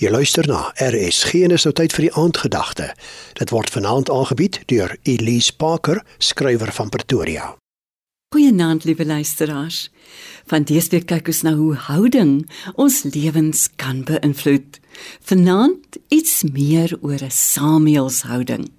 [0.00, 2.86] Jy luister na RSG en is nou tyd vir die aandgedagte.
[3.36, 7.50] Dit word vanaand aangebied deur Elise Parker, skrywer van Pretoria.
[8.32, 9.90] Goeienaand, liewe luisteraars.
[10.48, 12.32] Van dese week kyk ons na hoe houding
[12.80, 14.80] ons lewens kan beïnvloed.
[15.28, 18.70] Vanaand iets meer oor 'n Samuelshouding.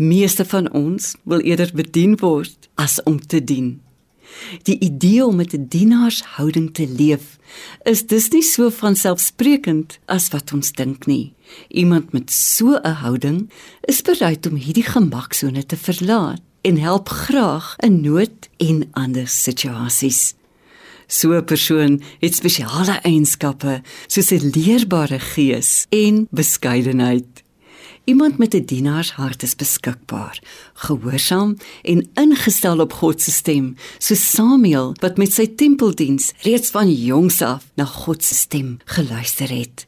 [0.00, 3.82] Meeste van ons wil eerder bedien word as om te dien.
[4.62, 7.38] Die idee om met 'n dienaarshouding te leef
[7.82, 11.32] is dus nie so vanselfsprekend as wat ons dink nie.
[11.68, 17.74] Iemand met so 'n houding is bereid om hierdie gemaksone te verlaat en help graag
[17.78, 20.34] in nood en ander situasies.
[21.06, 27.41] So 'n persoon het spesiale eienskappe soos 'n leerbare gees en beskeidenheid.
[28.04, 30.42] Iemand met 'n dienaarshart is beskikbaar,
[30.74, 36.92] gehoorsaam en ingestel op God se stem, so Samuel wat met sy tempeldiens reeds van
[36.92, 39.86] jongs af na God se stem geluister het.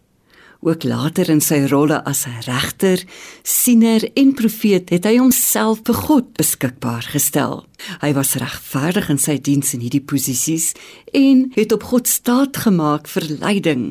[0.64, 3.02] Ook later in sy rolle as regter,
[3.45, 7.66] siener en profeet het hy homself vir God beskikbaar gestel.
[8.00, 10.70] Hy was regverdig in sy diens in hierdie posisies
[11.12, 13.84] en het op God staat gemaak vir leiding,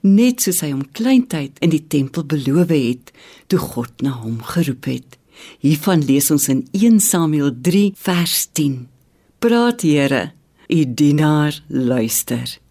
[0.00, 3.12] net soos hy hom kleintyd in die tempel beloof het
[3.52, 5.20] toe God na hom geroep het.
[5.60, 8.86] Hiervan lees ons in 1 Samuel 3 vers 10.
[9.44, 10.30] Praat Here,
[10.72, 12.63] u dienaar luister.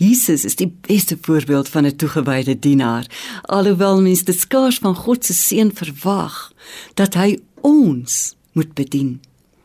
[0.00, 3.06] Jesus is die beste voorbeeld van 'n toegewyde dienaar.
[3.42, 6.52] Alhoewel mens dit skaars van God se seun verwag
[6.94, 9.20] dat hy ons moet bedien.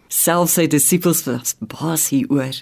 [0.07, 2.55] Selfs sy disippels was baas hieroor.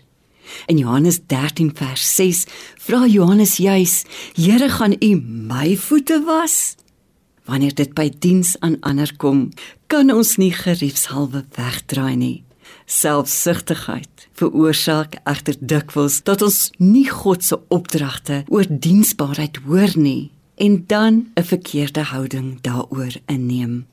[0.66, 2.46] In Johannes 13 vers 6
[2.78, 6.76] vra Johannes juis: "Here, gaan U my voete was?"
[7.46, 9.50] Wanneer dit by diens aan ander kom,
[9.88, 12.44] kan ons nie geriefshalwe wegdraai nie.
[12.86, 20.84] Selfsugtigheid veroorsaak egter dikwels dat ons nie God se opdragte oor diensbaarheid hoor nie en
[20.88, 23.86] dan 'n verkeerde houding daaroor inneem.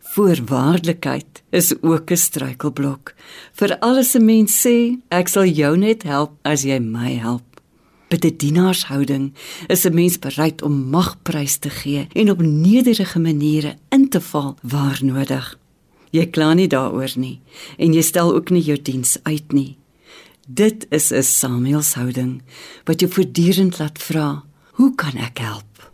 [0.00, 3.14] Voorwaardelikheid is ook 'n struikelblok.
[3.52, 7.42] Vir alles 'n mens sê, ek sal jou net help as jy my help.
[8.08, 9.34] By die dienaarshouding
[9.66, 14.56] is 'n mens bereid om magprys te gee en op nederige maniere in te val
[14.62, 15.58] waar nodig.
[16.10, 17.40] Jy kla nie daaroor nie
[17.78, 19.78] en jy stel ook nie jou diens uit nie.
[20.46, 22.42] Dit is 'n Samuelshouding
[22.84, 25.92] wat jou voortdurend laat vra, hoe kan ek help?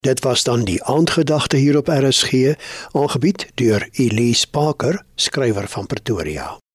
[0.00, 2.56] Dit was dan die aandgedagte hier op RSG,
[2.92, 6.61] aangebied deur Elise Parker, skrywer van Pretoria.